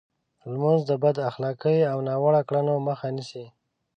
[0.49, 3.45] لمونځ د بد اخلاقۍ او ناوړو کړنو مخه نیسي.